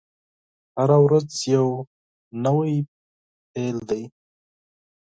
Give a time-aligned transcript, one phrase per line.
[0.77, 1.75] هره ورځ یوه
[2.45, 2.75] نوې
[3.53, 4.03] پیل دی.